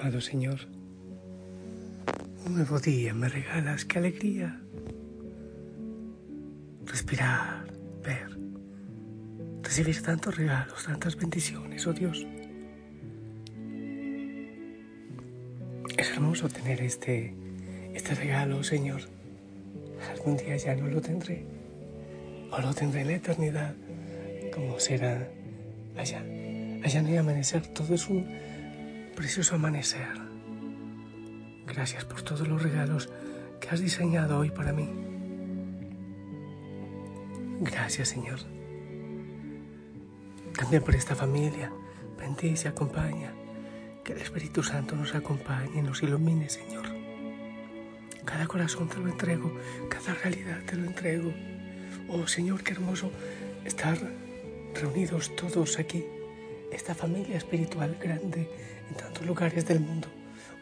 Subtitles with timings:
[0.00, 0.60] Amado Señor,
[2.46, 4.58] un nuevo día me regalas, qué alegría.
[6.86, 7.66] Respirar,
[8.02, 8.30] ver,
[9.62, 12.26] recibir tantos regalos, tantas bendiciones, oh Dios.
[15.98, 17.34] Es hermoso tener este,
[17.92, 19.02] este regalo, Señor.
[20.16, 21.44] Algún día ya no lo tendré,
[22.50, 23.74] o lo tendré en la eternidad,
[24.54, 25.28] como será
[25.94, 26.24] allá.
[26.82, 28.49] Allá no hay amanecer, todo es un
[29.14, 30.08] precioso amanecer.
[31.66, 33.08] Gracias por todos los regalos
[33.60, 34.88] que has diseñado hoy para mí.
[37.60, 38.40] Gracias, Señor.
[40.56, 41.72] También por esta familia.
[42.18, 43.32] Bendice, acompaña.
[44.04, 46.86] Que el Espíritu Santo nos acompañe y nos ilumine, Señor.
[48.24, 49.52] Cada corazón te lo entrego,
[49.88, 51.32] cada realidad te lo entrego.
[52.08, 53.10] Oh Señor, qué hermoso
[53.64, 53.98] estar
[54.74, 56.04] reunidos todos aquí
[56.70, 58.48] esta familia espiritual grande
[58.88, 60.08] en tantos lugares del mundo,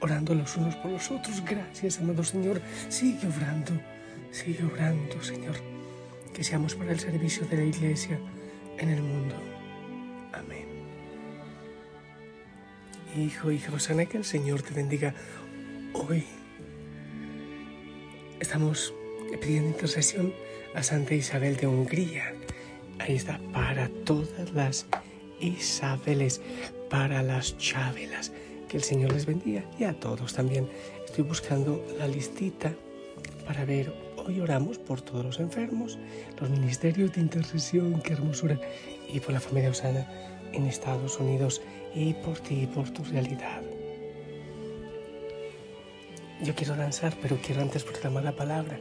[0.01, 1.43] orando los unos por los otros.
[1.45, 2.61] Gracias, amado Señor.
[2.89, 3.73] Sigue obrando,
[4.31, 5.57] sigue obrando, Señor.
[6.33, 8.19] Que seamos para el servicio de la iglesia
[8.79, 9.35] en el mundo.
[10.33, 10.67] Amén.
[13.17, 15.15] Hijo, hija Rosana, que el Señor te bendiga
[15.93, 16.25] hoy.
[18.41, 18.95] Estamos
[19.41, 20.33] pidiendo intercesión
[20.75, 22.35] a Santa Isabel de Hungría.
[22.99, 24.87] Ahí está, para todas las
[25.41, 26.41] Isabeles,
[26.91, 28.33] para las Chávelas.
[28.69, 30.69] Que el Señor les bendiga y a todos también.
[31.05, 32.75] Estoy buscando la listita
[33.47, 33.93] para ver.
[34.17, 35.99] Hoy oramos por todos los enfermos,
[36.39, 38.61] los ministerios de intercesión, qué hermosura,
[39.11, 40.07] y por la familia Osana
[40.53, 41.63] en Estados Unidos
[41.95, 43.63] y por ti y por tu realidad.
[46.43, 48.79] Yo quiero danzar, pero quiero antes proclamar la palabra,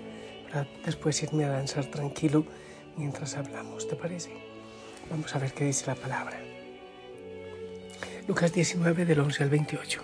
[0.48, 2.46] para después irme a danzar tranquilo
[2.98, 4.32] mientras hablamos, ¿te parece?
[5.10, 6.47] Vamos a ver qué dice la palabra.
[8.28, 10.04] Lucas 19 del 11 al 28.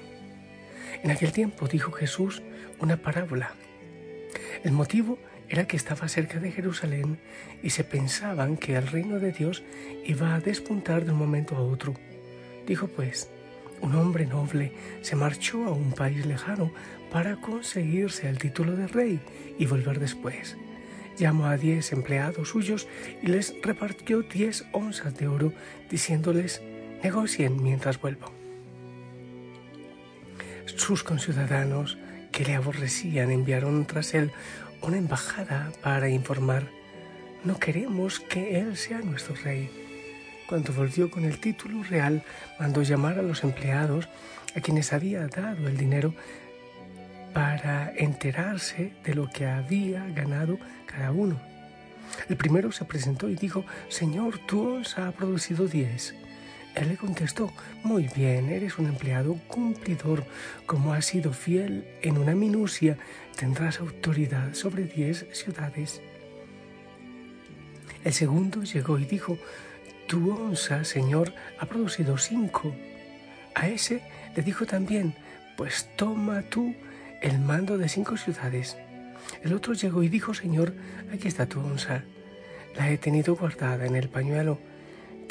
[1.03, 2.41] En aquel tiempo dijo Jesús
[2.79, 3.51] una parábola.
[4.63, 5.19] El motivo
[5.49, 7.19] era que estaba cerca de Jerusalén
[7.61, 9.61] y se pensaban que el reino de Dios
[10.05, 11.95] iba a despuntar de un momento a otro.
[12.65, 13.29] Dijo pues,
[13.81, 16.71] un hombre noble se marchó a un país lejano
[17.11, 19.19] para conseguirse el título de rey
[19.59, 20.55] y volver después.
[21.17, 22.87] Llamó a diez empleados suyos
[23.21, 25.51] y les repartió diez onzas de oro,
[25.89, 26.61] diciéndoles,
[27.03, 28.31] negocien mientras vuelvo.
[30.65, 31.97] Sus conciudadanos
[32.31, 34.31] que le aborrecían enviaron tras él
[34.81, 36.67] una embajada para informar,
[37.43, 39.69] no queremos que él sea nuestro rey.
[40.47, 42.23] Cuando volvió con el título real,
[42.59, 44.07] mandó llamar a los empleados
[44.55, 46.13] a quienes había dado el dinero
[47.33, 51.39] para enterarse de lo que había ganado cada uno.
[52.29, 56.13] El primero se presentó y dijo, Señor, tu onza ha producido diez.
[56.75, 57.53] Él le contestó,
[57.83, 60.25] muy bien, eres un empleado cumplidor,
[60.65, 62.97] como has sido fiel en una minucia,
[63.35, 66.01] tendrás autoridad sobre diez ciudades.
[68.03, 69.37] El segundo llegó y dijo,
[70.07, 72.75] tu onza, Señor, ha producido cinco.
[73.55, 74.01] A ese
[74.35, 75.15] le dijo también,
[75.55, 76.75] pues toma tú
[77.21, 78.77] el mando de cinco ciudades.
[79.43, 80.73] El otro llegó y dijo, Señor,
[81.13, 82.03] aquí está tu onza.
[82.75, 84.59] La he tenido guardada en el pañuelo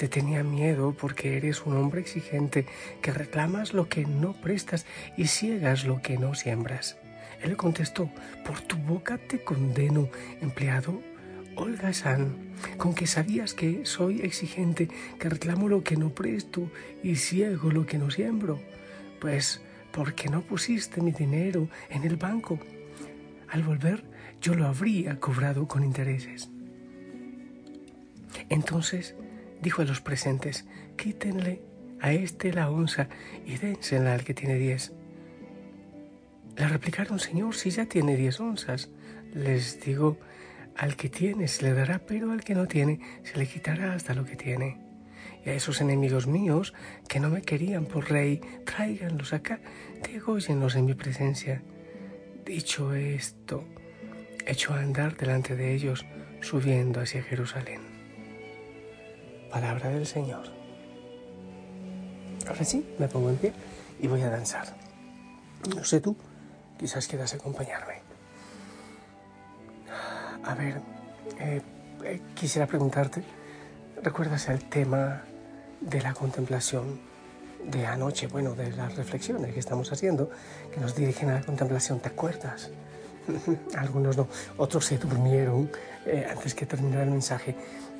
[0.02, 2.66] te tenía miedo porque eres un hombre exigente
[3.00, 4.84] que reclamas lo que no prestas
[5.16, 6.96] y ciegas lo que no siembras.
[7.40, 8.10] Él contestó,
[8.44, 10.08] por tu boca te condeno,
[10.40, 11.00] empleado
[11.54, 12.34] holgazán,
[12.78, 14.88] con que sabías que soy exigente,
[15.20, 16.69] que reclamo lo que no presto
[17.04, 18.60] y ciego lo que no siembro.
[19.20, 22.58] Pues, ¿por qué no pusiste mi dinero en el banco?
[23.50, 24.02] Al volver,
[24.40, 26.50] yo lo habría cobrado con intereses.
[28.48, 29.14] Entonces
[29.62, 30.67] dijo a los presentes,
[30.97, 31.62] quítenle
[32.00, 33.09] a este la onza
[33.47, 34.93] y dénsela al que tiene diez.
[36.56, 38.91] Le replicaron, Señor, si ya tiene diez onzas.
[39.32, 40.19] Les digo,
[40.76, 44.14] al que tiene se le dará, pero al que no tiene se le quitará hasta
[44.14, 44.79] lo que tiene.
[45.44, 46.75] Y a esos enemigos míos
[47.08, 49.61] que no me querían por rey, tráiganlos acá,
[50.03, 51.62] dególlenlos en mi presencia.
[52.44, 53.65] Dicho esto,
[54.47, 56.05] echó a andar delante de ellos,
[56.41, 57.92] subiendo hacia Jerusalén.
[59.52, 60.44] Palabra del Señor.
[62.49, 63.52] Ahora sí, me pongo en pie
[64.00, 64.66] y voy a danzar.
[65.76, 66.16] No sé tú,
[66.78, 68.00] quizás quieras acompañarme.
[70.43, 70.81] A ver,
[71.38, 71.60] eh,
[72.02, 73.22] eh, quisiera preguntarte,
[74.02, 75.22] ¿recuerdas el tema
[75.82, 76.98] de la contemplación
[77.62, 78.28] de anoche?
[78.28, 80.31] Bueno, de las reflexiones que estamos haciendo,
[80.72, 82.70] que nos dirigen a la contemplación, ¿te acuerdas?
[83.76, 85.70] Algunos no, otros se durmieron
[86.06, 87.55] eh, antes que terminar el mensaje.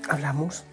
[0.09, 0.65] Hablamos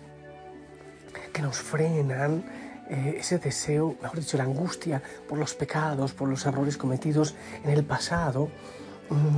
[1.40, 2.44] que nos frenan
[2.90, 7.34] eh, ese deseo, mejor dicho, la angustia por los pecados, por los errores cometidos
[7.64, 8.50] en el pasado,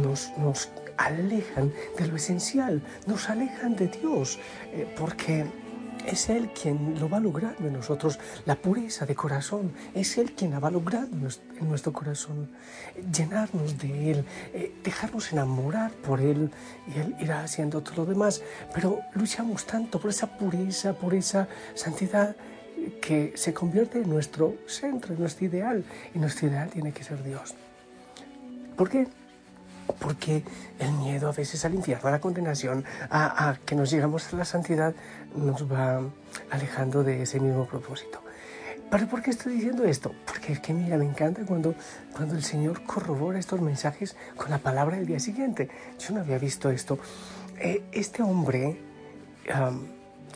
[0.02, 4.40] nos, nos alejan de lo esencial, nos alejan de Dios,
[4.74, 5.46] eh, porque
[6.06, 10.52] es Él quien lo va logrando en nosotros, la pureza de corazón, es Él quien
[10.52, 11.28] la va logrando
[11.60, 12.50] en nuestro corazón,
[13.12, 16.52] llenarnos de Él, eh, dejarnos enamorar por Él
[16.88, 18.42] y Él irá haciendo todo lo demás,
[18.74, 22.36] pero luchamos tanto por esa pureza, por esa santidad
[23.02, 25.84] que se convierte en nuestro centro, en nuestro ideal,
[26.14, 27.54] y nuestro ideal tiene que ser Dios.
[28.76, 29.08] ¿Por qué?
[29.94, 30.44] Porque
[30.80, 34.46] el miedo a veces al infierno, a la condenación, a, que nos llegamos a la
[34.46, 34.94] santidad,
[35.36, 36.02] nos va
[36.50, 38.22] alejando de ese mismo propósito.
[38.90, 40.14] ¿Pero por qué estoy diciendo esto?
[40.26, 41.76] Porque es que, mira, me encanta cuando,
[42.14, 45.70] cuando el Señor corrobora estos mensajes con la palabra del día siguiente.
[45.98, 47.00] Yo no había visto esto.
[47.58, 48.78] Eh, este hombre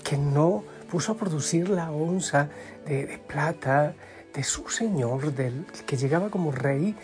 [0.04, 2.48] que no puso a producir la onza
[2.86, 3.94] de, de plata
[4.36, 6.96] de su Señor, del que llegaba como rey,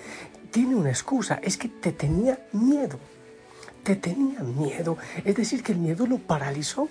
[0.51, 2.99] tiene una excusa, es que te tenía miedo.
[3.83, 4.97] Te tenía miedo.
[5.25, 6.89] Es decir, que el miedo lo paralizó.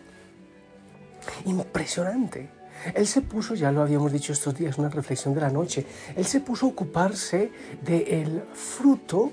[1.45, 2.49] Impresionante.
[2.95, 5.85] Él se puso, ya lo habíamos dicho estos días, una reflexión de la noche,
[6.17, 7.51] él se puso a ocuparse
[7.83, 9.31] del fruto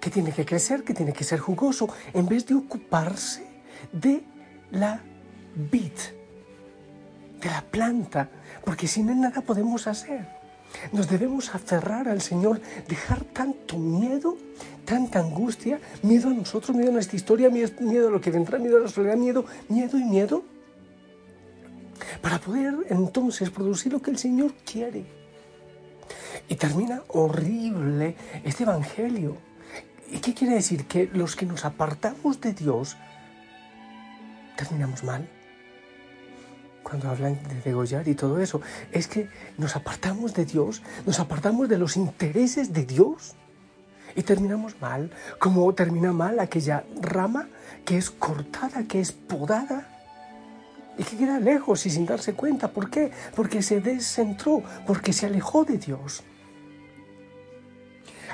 [0.00, 3.44] que tiene que crecer, que tiene que ser jugoso, en vez de ocuparse
[3.92, 4.22] de
[4.70, 5.00] la
[5.56, 5.92] vid,
[7.40, 8.30] de la planta,
[8.64, 10.28] porque sin él nada podemos hacer.
[10.92, 14.36] Nos debemos aferrar al Señor, dejar tanto miedo,
[14.84, 18.78] tanta angustia, miedo a nosotros, miedo a nuestra historia, miedo a lo que vendrá, miedo
[18.78, 20.44] a la soledad, miedo, miedo y miedo,
[22.20, 25.04] para poder entonces producir lo que el Señor quiere.
[26.48, 29.36] Y termina horrible este Evangelio.
[30.10, 30.86] ¿Y qué quiere decir?
[30.86, 32.96] Que los que nos apartamos de Dios,
[34.56, 35.26] terminamos mal
[36.84, 38.60] cuando hablan de degollar y todo eso,
[38.92, 39.28] es que
[39.58, 43.34] nos apartamos de Dios, nos apartamos de los intereses de Dios
[44.14, 45.10] y terminamos mal,
[45.40, 47.48] como termina mal aquella rama
[47.84, 49.88] que es cortada, que es podada
[50.96, 52.68] y que queda lejos y sin darse cuenta.
[52.68, 53.10] ¿Por qué?
[53.34, 56.22] Porque se descentró, porque se alejó de Dios.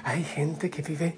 [0.04, 1.16] Hay gente que vive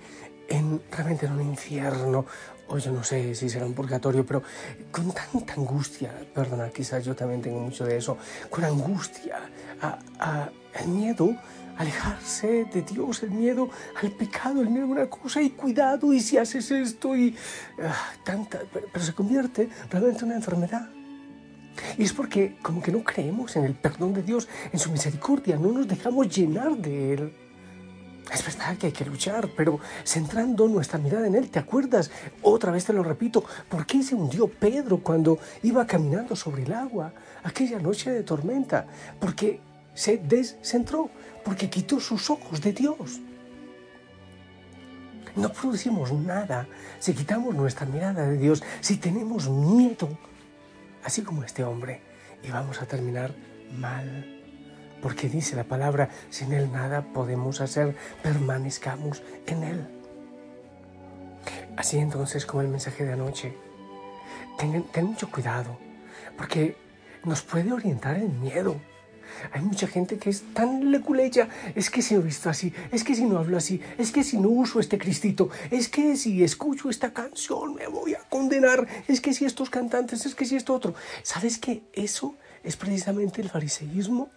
[0.49, 2.27] en, realmente en un infierno,
[2.69, 4.43] o yo no sé si será un purgatorio, pero
[4.91, 8.17] con tanta angustia, perdona, quizás yo también tengo mucho de eso,
[8.51, 9.41] con angustia,
[9.81, 10.51] a,
[10.81, 11.37] el miedo
[11.77, 13.69] alejarse de Dios, el miedo
[14.01, 17.35] al pecado, el miedo a una cosa y cuidado y si haces esto y
[17.83, 20.89] ah, tanta, pero, se convierte realmente en una enfermedad.
[21.97, 25.57] Y es porque como que no creemos en el perdón de Dios, en su misericordia,
[25.57, 27.33] no nos dejamos llenar de Él.
[28.31, 32.11] Es verdad que hay que luchar, pero centrando nuestra mirada en Él, ¿te acuerdas?
[32.43, 36.73] Otra vez te lo repito, ¿por qué se hundió Pedro cuando iba caminando sobre el
[36.73, 38.87] agua aquella noche de tormenta?
[39.19, 39.61] Porque
[39.95, 41.11] se descentró,
[41.45, 43.21] porque quitó sus ojos de Dios.
[45.35, 50.09] No producimos nada si quitamos nuestra mirada de Dios, si tenemos miedo,
[51.05, 52.01] así como este hombre,
[52.43, 53.35] y vamos a terminar
[53.79, 54.42] mal
[55.03, 59.87] porque dice la palabra, sin Él nada podemos hacer, permanezcamos en Él.
[61.77, 63.55] Así entonces como el mensaje de anoche,
[64.59, 65.77] ten, mucho cuidado,
[66.37, 66.77] porque
[67.25, 68.77] nos puede orientar el miedo.
[69.53, 73.15] Hay mucha gente que es tan leculeya, es que si no visto así, es que
[73.15, 76.91] si no hablo así, es que si no uso este cristito, es que si escucho
[76.91, 80.75] esta canción me voy a condenar, es que si estos cantantes, es que si esto
[80.75, 80.95] otro.
[81.23, 84.31] ¿Sabes que eso es precisamente el fariseísmo?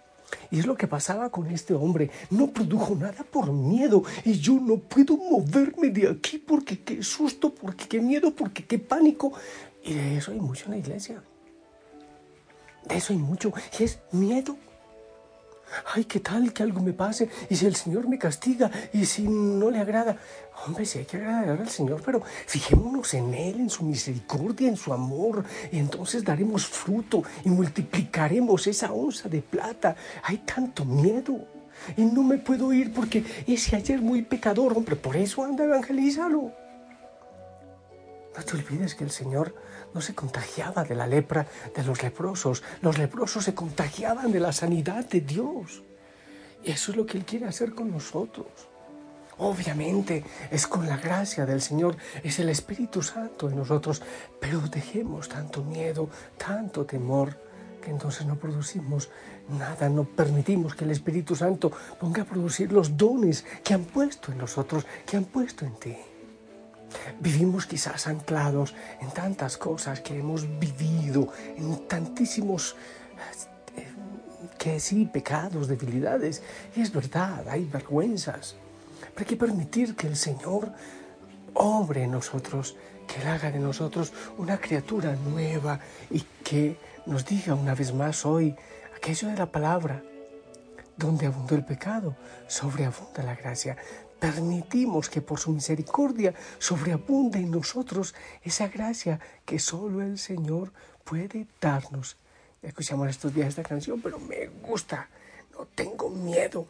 [0.51, 2.10] Y es lo que pasaba con este hombre.
[2.29, 4.03] No produjo nada por miedo.
[4.24, 8.79] Y yo no puedo moverme de aquí porque qué susto, porque qué miedo, porque qué
[8.79, 9.34] pánico.
[9.84, 11.24] Y de eso hay mucho en la iglesia.
[12.88, 13.53] De eso hay mucho.
[13.79, 14.58] Y es miedo
[15.93, 17.29] ay, ¿qué tal que algo me pase?
[17.50, 20.17] Y si el Señor me castiga y si no le agrada.
[20.65, 24.77] Hombre, sí hay que agradar al Señor, pero fijémonos en Él, en su misericordia, en
[24.77, 29.95] su amor, y entonces daremos fruto y multiplicaremos esa onza de plata.
[30.24, 31.48] Hay tanto miedo.
[31.98, 36.64] Y no me puedo ir porque ese ayer muy pecador, hombre, por eso anda, evangelízalo.
[38.38, 39.56] No te olvides que el Señor
[39.94, 42.63] no se contagiaba de la lepra de los leprosos.
[42.82, 45.84] Los leprosos se contagiaban de la sanidad de Dios.
[46.63, 48.48] Y eso es lo que Él quiere hacer con nosotros.
[49.38, 54.01] Obviamente es con la gracia del Señor, es el Espíritu Santo en nosotros,
[54.39, 57.38] pero dejemos tanto miedo, tanto temor,
[57.82, 59.10] que entonces no producimos
[59.50, 64.32] nada, no permitimos que el Espíritu Santo ponga a producir los dones que han puesto
[64.32, 65.98] en nosotros, que han puesto en ti.
[67.20, 72.75] Vivimos quizás anclados en tantas cosas que hemos vivido, en tantísimos
[73.75, 73.88] eh,
[74.58, 76.42] que sí, pecados, debilidades,
[76.75, 78.56] y es verdad, hay vergüenzas,
[79.00, 80.72] pero hay que permitir que el Señor
[81.54, 82.75] obre en nosotros,
[83.08, 88.25] que Él haga de nosotros una criatura nueva y que nos diga una vez más
[88.25, 88.56] hoy
[88.96, 90.02] aquello de la palabra,
[90.98, 92.16] donde abundó el pecado,
[92.48, 93.78] sobreabunda la gracia.
[94.25, 100.72] Permitimos que por su misericordia sobreabunde en nosotros esa gracia que solo el Señor
[101.03, 102.17] puede darnos.
[102.63, 105.08] Escuchamos estos días esta canción, pero me gusta.
[105.53, 106.65] No tengo miedo.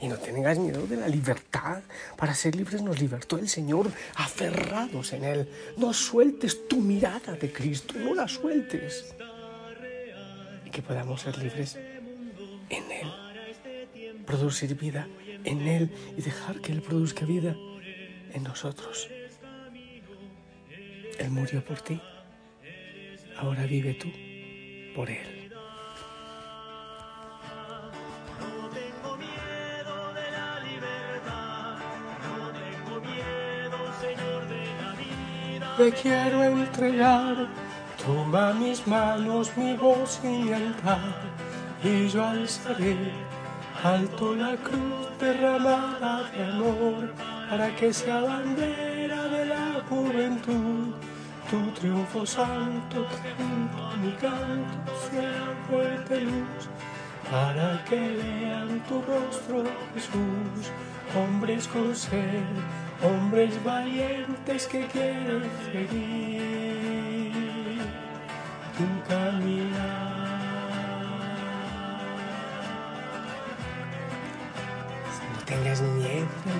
[0.00, 1.82] Y no tengas miedo de la libertad.
[2.16, 5.52] Para ser libres nos libertó el Señor, aferrados en Él.
[5.76, 9.12] No sueltes tu mirada de Cristo, no la sueltes.
[10.64, 11.76] Y que podamos ser libres
[12.68, 14.24] en Él.
[14.24, 15.08] Producir vida
[15.48, 17.56] en Él y dejar que Él produzca vida
[18.32, 19.08] en nosotros.
[21.18, 22.00] Él murió por ti.
[23.36, 24.10] Ahora vive tú
[24.94, 25.50] por Él.
[35.78, 37.48] Me quiero entregar,
[38.04, 41.14] toma mis manos, mi voz y mi altar,
[41.84, 42.96] y yo alzaré
[43.82, 47.14] alto la cruz derramada de amor,
[47.48, 50.94] para que sea bandera de la juventud.
[51.50, 53.06] Tu triunfo santo
[53.36, 56.68] junto a mi canto sea fuerte luz,
[57.30, 60.72] para que vean tu rostro, Jesús,
[61.16, 62.44] hombres con sed
[63.02, 65.42] hombres valientes que quieren
[65.72, 66.98] seguir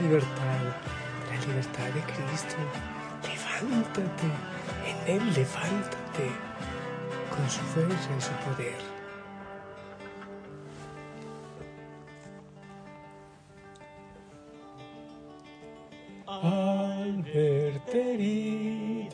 [0.08, 0.64] libertad,
[1.28, 2.56] la libertad de Cristo.
[3.28, 4.28] Levántate,
[4.86, 6.26] en Él levántate
[7.28, 8.98] con su fuerza y su poder.
[16.26, 19.08] al verte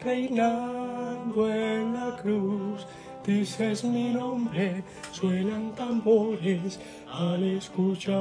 [0.00, 2.86] reinando en la cruz,
[3.26, 6.78] dices mi nombre, suenan tambores
[7.10, 8.12] al escucharte.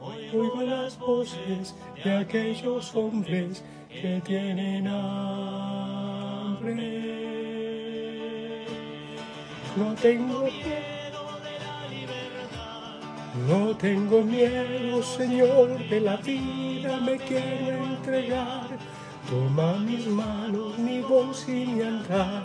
[0.00, 5.44] Oigo las voces de aquellos hombres que tienen hambre.
[9.76, 10.48] No tengo
[13.48, 18.68] no tengo miedo, Señor, de la vida me quiero entregar.
[19.34, 22.44] Toma mis manos, mi voz y mi andar,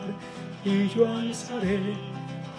[0.65, 1.93] y yo alzaré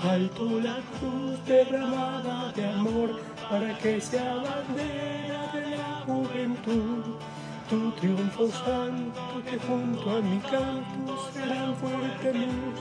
[0.05, 3.11] alto la cruz derramada de amor
[3.51, 7.03] para que sea bandera de la juventud.
[7.69, 12.79] Tu triunfo santo que junto a mi canto será fuerte luz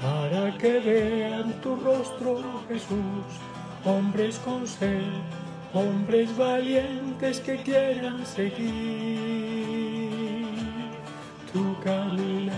[0.00, 3.26] para que vean tu rostro, Jesús
[3.84, 5.02] hombres con sed,
[5.74, 9.45] hombres valientes que quieran seguir
[11.52, 12.54] tu caminar.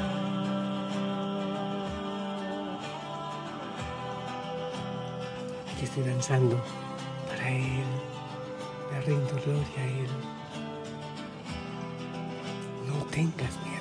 [5.72, 6.56] Aquí estoy danzando
[7.28, 7.84] para Él,
[8.90, 10.08] me rindo gloria a Él.
[12.86, 13.78] No tengas miedo.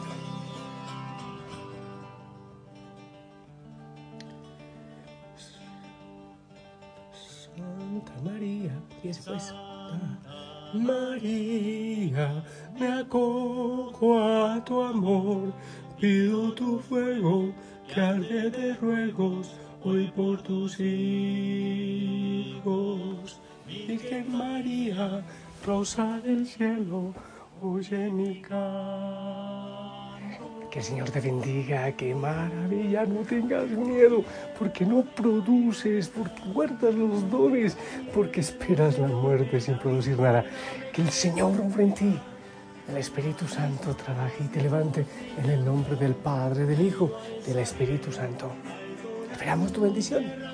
[8.23, 8.71] María,
[9.03, 9.53] y después
[10.73, 12.43] María,
[12.79, 15.53] me acojo a tu amor,
[15.99, 17.53] pido tu fuego
[17.87, 20.99] que de ruegos hoy por tus hijos.
[23.65, 25.23] Virgen María,
[25.65, 27.13] rosa del cielo,
[27.61, 28.41] oye mi.
[30.71, 34.23] Que el Señor te bendiga, qué maravilla, no tengas miedo,
[34.59, 37.77] porque no produces, porque guardas los dones,
[38.13, 40.43] porque esperas la muerte sin producir nada.
[40.93, 42.19] Que el Señor obra en ti,
[42.89, 45.05] el Espíritu Santo trabaje y te levante
[45.37, 48.51] en el nombre del Padre, del Hijo, del Espíritu Santo.
[49.31, 50.46] Esperamos tu bendición.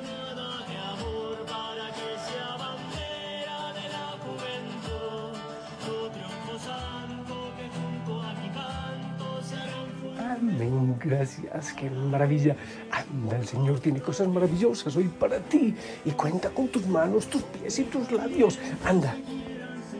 [11.15, 12.55] Gracias, qué maravilla.
[12.91, 17.43] Anda, el Señor tiene cosas maravillosas hoy para ti y cuenta con tus manos, tus
[17.43, 18.59] pies y tus labios.
[18.85, 19.15] Anda,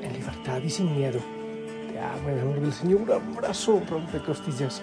[0.02, 1.20] en libertad y sin miedo.
[1.92, 3.02] Te amo el nombre del Señor.
[3.02, 4.82] Un abrazo, rompe costillas.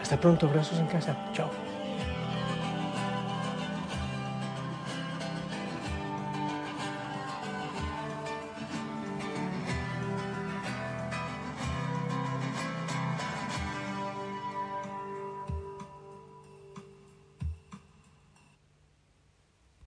[0.00, 1.16] Hasta pronto, abrazos en casa.
[1.32, 1.69] Chao.